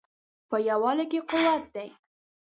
[0.49, 1.89] په یووالي کې قوت دی